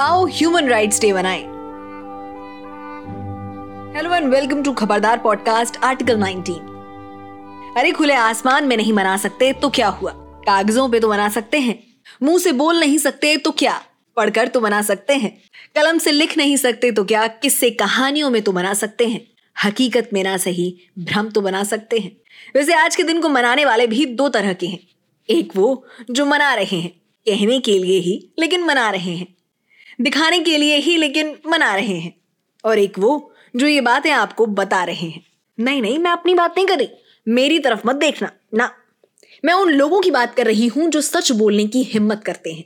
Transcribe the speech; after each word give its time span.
आओ 0.00 0.26
human 0.26 0.68
rights 0.68 1.00
day 1.00 1.12
बनाए 1.12 1.38
hello 3.96 4.14
and 4.14 4.34
welcome 4.34 4.62
to 4.62 4.72
Khabardar 4.72 5.18
podcast 5.18 5.76
article 5.76 6.16
19 6.16 7.74
अरे 7.76 7.92
खुले 7.92 8.14
आसमान 8.14 8.64
में 8.64 8.76
नहीं 8.76 8.92
मना 8.92 9.16
सकते 9.16 9.52
तो 9.52 9.70
क्या 9.70 9.88
हुआ? 9.88 10.12
कागजों 10.16 10.88
पे 10.88 11.00
तो 11.00 11.10
मना 11.10 11.28
सकते 11.28 11.58
हैं। 11.58 11.78
मुँह 12.22 12.38
से 12.38 12.52
बोल 12.52 12.80
नहीं 12.80 12.98
सकते 12.98 13.36
तो 13.36 13.50
क्या? 13.50 13.82
पढ़कर 14.16 14.48
तो 14.48 14.60
मना 14.60 14.82
सकते 14.82 15.14
हैं। 15.14 15.42
कलम 15.74 15.98
से 15.98 16.12
लिख 16.12 16.38
नहीं 16.38 16.56
सकते 16.56 16.92
तो 16.92 17.04
क्या? 17.04 17.26
किससे 17.26 17.70
कहानियों 17.70 18.30
में 18.30 18.42
तो 18.42 18.52
मना 18.52 18.74
सकते 18.74 19.08
हैं। 19.08 19.26
हकीकत 19.64 20.10
में 20.12 20.24
ना 20.24 20.36
सही, 20.36 20.80
भ्रम 20.98 21.28
तो 21.28 21.40
बना 21.40 21.64
सकते 21.64 21.98
हैं। 21.98 22.16
वैसे 22.56 22.74
आज 22.74 22.96
के 22.96 23.02
दिन 23.02 23.20
को 23.20 23.28
मनाने 23.28 23.64
वाले 23.64 23.86
भी 23.86 24.06
दो 24.06 24.28
तरह 24.28 24.52
के 24.52 24.66
हैं। 24.66 24.78
एक 25.30 25.52
वो, 25.56 25.86
जो 26.10 26.26
मना 26.26 26.54
रहे 26.54 26.80
हैं, 26.80 26.90
कहने 27.28 27.60
के 27.60 27.78
लिए 27.78 27.98
ही, 27.98 28.32
लेकिन 28.38 28.64
मना 28.64 28.90
रहे 28.90 29.16
हैं। 29.16 29.41
दिखाने 30.00 30.38
के 30.38 30.58
लिए 30.58 30.76
ही 30.76 30.96
लेकिन 30.96 31.36
मना 31.46 31.74
रहे 31.74 31.98
हैं। 31.98 32.14
और 32.64 32.78
एक 32.78 32.98
वो, 32.98 33.34
जो 33.56 33.66
ये 33.66 33.80
बातें 33.80 34.10
आपको 34.10 34.46
बता 34.46 34.84
रहे 34.84 35.06
हैं। 35.06 35.26
नहीं 35.60 35.82
नहीं, 35.82 35.98
मैं 35.98 36.10
अपनी 36.10 36.34
बात 36.34 36.54
नहीं 36.56 36.66
कर 36.66 36.78
रही। 36.78 36.88
मेरी 37.28 37.58
तरफ़ 37.58 37.80
मत 37.86 37.96
देखना, 37.96 38.32
ना। 38.54 38.74
मैं 39.44 39.54
उन 39.54 39.70
लोगों 39.70 40.00
की 40.00 40.10
बात 40.10 40.34
कर 40.34 40.46
रही 40.46 40.66
हूँ 40.66 40.90
जो 40.90 41.00
सच 41.00 41.32
बोलने 41.32 41.66
की 41.66 41.82
हिम्मत 41.82 42.22
करते 42.26 42.52
हैं, 42.52 42.64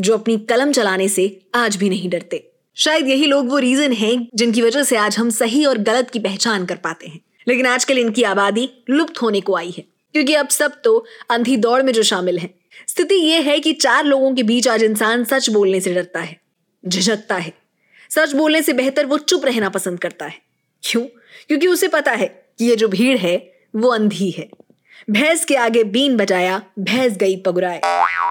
जो 0.00 0.14
अपनी 0.14 0.38
कलम 0.38 0.72
चलाने 0.72 1.08
से 1.08 1.40
आज 1.54 1.76
भी 1.76 1.88
नहीं 1.88 2.10
डरते। 2.10 2.48
शायद 2.74 3.08
यही 3.08 3.26
लोग 3.26 3.48
वो 3.48 3.58
रीजन 3.58 3.92
हैं 3.92 4.28
जिनकी 4.34 4.62
वजह 4.62 4.82
से 4.82 4.96
आज 4.96 5.18
हम 5.18 5.30
सही 5.30 5.64
और 5.64 5.78
गलत 5.78 6.10
की 6.10 6.18
पहचान 6.18 6.66
कर 6.66 6.76
पाते 6.76 7.06
हैं। 7.06 7.20
लेकिन 7.48 7.66
आजकल 7.66 7.98
इनकी 7.98 8.22
आबादी 8.22 8.70
लुप्त 8.90 9.22
होने 9.22 9.40
को 9.40 9.56
आई 9.56 9.70
है। 9.70 9.84
क्योंकि 10.12 10.34
अब 10.34 10.48
सब 10.48 10.82
तो 10.84 11.04
अंधी 11.30 11.56
दौड़ 11.56 11.82
में 11.82 11.92
जो 11.92 12.02
शामिल 12.02 12.38
है। 12.38 12.54
स्थिति 12.88 13.14
यह 13.14 13.40
है 13.40 13.60
कि 13.60 13.72
चार 13.72 14.04
लोगों 14.04 14.34
के 14.34 14.42
बीच 14.42 14.68
आज 14.68 14.82
इंसान 14.82 15.24
सच 15.24 15.50
बोलने 15.50 15.80
से 15.80 15.94
डरता 15.94 16.20
है। 16.20 16.41
झिझकता 16.86 17.34
है। 17.34 17.52
सच 18.10 18.32
बोलने 18.32 18.62
से 18.62 18.72
बेहतर 18.72 19.06
वो 19.06 19.18
चुप 19.18 19.44
रहना 19.44 19.68
पसंद 19.68 20.00
करता 20.00 20.26
है। 20.26 20.38
क्यों? 20.82 21.02
क्योंकि 21.48 21.66
उसे 21.66 21.88
पता 21.88 22.12
है 22.12 22.26
कि 22.58 22.64
ये 22.64 22.76
जो 22.76 22.88
भीड़ 22.88 23.18
है, 23.18 23.52
वो 23.76 23.88
अंधी 23.88 24.30
है। 24.30 24.48
भैंस 25.10 25.44
के 25.44 25.54
आगे 25.54 25.84
बीन 25.84 26.16
बजाया, 26.16 26.62
भैंस 26.78 27.16
गई 27.16 27.36
पगुराए। 27.36 27.80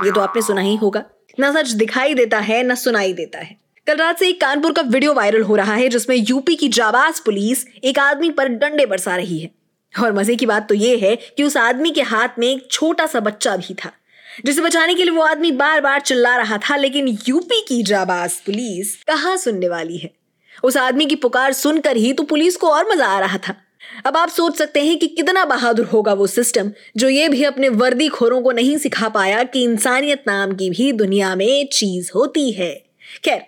ये 0.06 0.12
तो 0.12 0.22
आपने 0.22 0.42
सुना 0.42 0.62
ही 0.62 0.76
होगा। 0.76 1.06
ना 1.40 1.52
सच 1.54 1.70
दिखाई 1.70 2.14
देता 2.14 2.40
है, 2.40 2.64
ना 2.64 2.76
सुनाई 2.76 3.14
देता 3.14 3.40
है। 3.40 3.58
कल 3.88 3.96
रात 3.96 4.20
से 4.20 4.28
एक 4.28 4.42
कानपुर 4.42 4.74
का 4.74 4.82
वीडियो 4.82 5.14
वायरल 5.14 5.42
हो 5.42 5.56
रहा 5.56 5.74
है, 5.74 5.90
जिसमें 5.90 6.16
यूपी 6.16 6.56
की 6.56 6.68
जाबाज 6.68 7.20
पुलिस 7.20 7.66
एक 7.84 8.00
आदमी 8.00 8.32
पर 8.32 8.48
डंडे 8.48 8.86
बरसा 8.86 9.16
रही 9.16 9.40
है। 9.40 9.52
और 10.04 10.14
मज़े 10.14 10.36
की 10.36 10.46
बात 10.46 10.70
तो 10.70 10.76
ये 10.76 10.98
है 10.98 11.16
कि 11.16 11.44
उस 11.44 11.58
आदमी 11.58 11.92
के 11.92 12.02
हाथ 12.02 12.30
में 12.40 12.48
एक 12.48 12.68
छोटा 12.72 13.08
सा 13.08 13.20
बच्चा 13.20 13.58
भी 13.58 13.74
था। 13.74 13.92
जिसे 14.46 14.62
बचाने 14.62 14.94
के 14.94 15.04
लिए 15.04 15.14
वो 15.14 15.24
आदमी 15.24 15.52
बार 15.52 15.82
बार 15.82 16.02
चिल्ला 16.02 16.36
रहा 16.38 16.58
था, 16.58 16.76
लेकिन 16.76 17.08
यूपी 17.28 17.62
की 17.62 17.82
जाबाज 17.84 18.40
पुलिस 18.40 18.96
कहाँ 19.04 19.36
सुनने 19.38 19.70
वाली 19.70 19.98
है? 19.98 20.12
उस 20.64 20.78
आदमी 20.78 21.06
की 21.06 21.16
पुकार 21.16 21.54
सुनकर 21.54 21.98
ही 21.98 22.14
तो 22.14 22.24
पुलिस 22.24 22.58
को 22.58 22.68
और 22.68 22.90
मज़ा 22.92 23.06
आ 23.06 23.20
रहा 23.20 23.38
था। 23.38 23.56
अब 24.06 24.18
आप 24.18 24.30
सोच 24.30 24.58
सकते 24.58 24.86
हैं 24.86 24.98
कि 25.00 25.08
कितना 25.08 25.46
बहादुर 25.46 25.86
होगा 25.86 26.14
वो 26.14 26.28
सिस्टम, 26.28 26.72
जो 26.98 27.10
ये 27.10 27.30
भी 27.30 27.44
अपने 27.44 27.70
वर्दी 27.70 28.08
खोरों 28.08 28.42
को 28.42 28.52
नहीं 28.52 28.78
सिखा 28.78 29.10
पाया 29.10 29.44
कि 29.44 29.64
इंसानियत 29.64 30.24
नाम 30.28 30.56
की 30.56 30.70
भी 30.70 30.92
दुनिया 30.92 31.36
में 31.36 31.68
चीज़ 31.74 32.12
होती 32.16 32.52
है। 32.52 32.74
खैर 33.26 33.42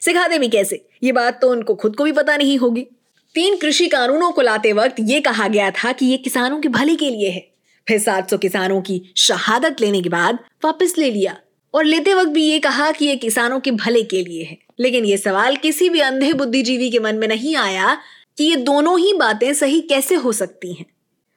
सिखाते 0.00 0.38
भी 0.38 0.48
कैसे? 0.48 0.84
ये 1.02 1.12
बात 1.12 1.40
तो 1.40 1.50
उनको 1.50 1.74
खुद 1.74 1.96
को 1.96 2.04
भी 2.04 2.12
पता 2.12 2.36
नहीं 2.36 2.58
होगी। 2.58 2.86
तीन 3.34 3.56
कृषि 3.56 3.86
कानूनों 3.88 4.30
को 4.32 4.42
लाते 4.42 4.72
वक्त 4.72 4.96
ये 5.00 5.20
कहा 5.20 5.48
गया 5.48 5.70
था 5.70 5.92
कि 5.92 6.06
ये 6.06 6.16
किसानों 6.16 6.60
के 6.60 6.68
भले 6.68 6.94
के 6.96 7.10
लिए 7.10 7.30
है। 7.30 7.49
फिर 7.88 7.98
700 7.98 8.38
किसानों 8.38 8.80
की 8.80 9.12
शहादत 9.16 9.76
लेने 9.80 10.02
के 10.02 10.08
बाद 10.08 10.38
वापस 10.64 10.94
ले 10.98 11.10
लिया। 11.10 11.36
और 11.74 11.84
लेते 11.84 12.14
वक्त 12.14 12.28
भी 12.28 12.44
ये 12.44 12.58
कहा 12.58 12.92
कि 12.92 13.06
ये 13.06 13.16
किसानों 13.16 13.60
के 13.60 13.70
भले 13.70 14.02
के 14.02 14.22
लिए 14.24 14.44
है। 14.44 14.58
लेकिन 14.80 15.04
ये 15.04 15.16
सवाल 15.16 15.56
किसी 15.56 15.88
भी 15.88 16.00
अंधे 16.00 16.32
बुद्धिजीवी 16.32 16.90
के 16.90 16.98
मन 16.98 17.14
में 17.14 17.28
नहीं 17.28 17.56
आया 17.56 17.98
कि 18.38 18.44
ये 18.44 18.56
दोनों 18.56 18.98
ही 18.98 19.12
बातें 19.12 19.54
सही 19.54 19.80
कैसे 19.80 20.14
हो 20.14 20.32
सकती 20.32 20.72
हैं। 20.74 20.86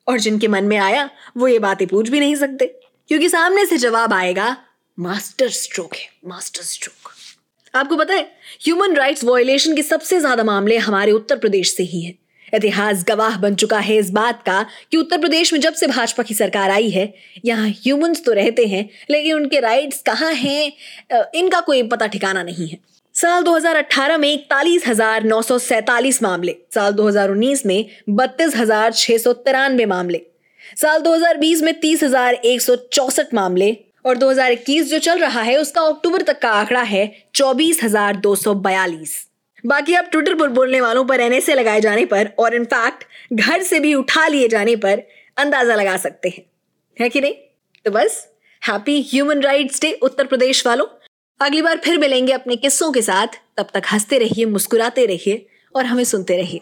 और 0.07 0.19
जिनके 0.19 0.47
मन 0.47 0.63
में 0.63 0.77
आया, 0.77 1.09
वो 1.37 1.47
ये 1.47 1.59
बातें 1.59 1.87
पूछ 1.87 2.09
भी 2.09 2.19
नहीं 2.19 2.35
सकते। 2.35 2.65
क्योंकि 3.07 3.29
सामने 3.29 3.65
से 3.65 3.77
जवाब 3.77 4.13
आएगा, 4.13 4.57
मास्टर 4.99 5.49
स्ट्रोक 5.49 5.95
है, 5.95 6.09
मास्टर 6.27 6.61
स्ट्रोक। 6.61 7.11
आपको 7.75 7.97
पता 7.97 8.13
है, 8.13 8.31
ह्यूमन 8.63 8.95
राइट्स 8.95 9.23
वॉयलेशन 9.23 9.75
के 9.75 9.83
सबसे 9.83 10.19
ज़्यादा 10.19 10.43
मामले 10.43 10.77
हमारे 10.77 11.11
उत्तर 11.11 11.37
प्रदेश 11.37 11.75
से 11.75 11.83
ही 11.83 12.01
हैं। 12.01 12.19
इतिहास 12.53 13.03
गवाह 13.07 13.37
बन 13.39 13.55
चुका 13.55 13.79
है 13.79 13.97
इस 13.97 14.09
बात 14.11 14.41
का 14.45 14.65
कि 14.91 14.97
उत्तर 14.97 15.17
प्रदेश 15.17 15.53
में 15.53 15.59
जब 15.59 15.73
से 15.73 15.87
भाजपा 15.87 16.23
की 16.23 16.33
सरकार 16.35 16.71
आई 16.71 16.89
है, 16.89 17.13
यहाँ 17.45 17.67
ह्यूमंस 17.67 18.23
तो 18.25 18.33
रहते 18.33 18.65
हैं, 18.65 18.89
लेकिन 19.11 19.35
उनके 19.35 19.59
राइट्स 19.59 20.01
कहाँ 20.03 20.33
हैं 20.33 20.71
इनका 21.35 21.59
कोई 21.61 21.83
पता 21.85 22.07
ठिकाना 22.07 22.43
नहीं 22.43 22.67
है। 22.67 22.77
साल 23.15 23.43
2018 23.43 24.17
में 24.17 24.31
इकतालीस 24.33 24.87
हज़ार 24.87 25.23
नौ 25.23 25.41
सौ 25.41 25.57
सैतालीस 25.59 26.21
मामले, 26.23 26.55
साल 26.73 26.93
2019 26.93 27.65
में 27.65 27.85
बत्तीस 28.11 28.55
हज़ार 28.55 28.93
छह 28.93 29.17
सौ 29.17 29.33
तिरानवे 29.33 29.85
मामले, 29.85 30.21
साल 30.77 31.01
2020 31.01 31.61
में 31.61 31.73
तीस 31.79 32.03
हज़ार 32.03 32.33
एक 32.35 32.61
सौ 32.61 32.75
चौसठ 32.75 33.33
मामले 33.33 33.75
और 34.05 34.17
2021 34.17 34.89
जो 34.89 34.99
चल 34.99 35.19
रहा 35.19 35.41
है, 35.41 35.57
उसका 35.57 35.81
अक्टूबर 35.83 36.21
तक 36.21 36.39
का 36.39 36.49
आंकड़ा 36.51 36.81
है 36.83 37.11
चौबीस 37.35 37.83
हज़ार 37.83 38.15
दो 38.17 38.35
सौ 38.35 38.53
बयालीस। 38.55 39.15
बाकी 39.65 39.93
अब 39.93 40.05
ट्विटर 40.05 40.35
पर 40.35 40.47
बोलने 40.47 40.81
वालों 40.81 41.05
पर 41.05 41.21
एनएसए 41.21 41.53
लगाए 41.53 41.81
जाने 41.81 42.05
पर 42.05 42.29
और 42.39 42.55
इनफैक्ट 42.55 43.03
घर 43.33 43.61
से 43.61 43.79
भी 43.79 43.93
उठा 43.93 44.27
लिए 44.27 44.47
जाने 44.47 44.75
पर 44.75 45.03
अंदाज़ा 45.37 45.75
लगा 45.75 45.97
सकते 45.97 46.29
हैं। 46.29 46.43
है 46.99 47.09
कि 47.09 47.21
नहीं? 47.21 47.33
तो 47.85 47.91
बस 47.91 48.27
happy 48.67 49.01
human 49.01 49.41
rights 49.41 49.81
day 49.81 49.93
Uttar 49.93 50.25
Pradesh 50.25 50.67
वालों। 50.67 50.85
अगली 51.39 51.61
बार 51.61 51.77
फिर 51.77 51.97
मिलेंगे 51.97 52.33
अपने 52.33 52.55
किस्सों 52.55 52.91
के 52.91 53.01
साथ। 53.01 53.27
तब 53.57 53.67
तक 53.73 53.83
हँसते 53.91 54.17
रहिए, 54.17 54.45
मुस्कुराते 54.45 55.05
रहिए 55.05 55.45
और 55.75 55.85
हमें 55.85 56.03
सुनते 56.03 56.37
रहिए। 56.37 56.61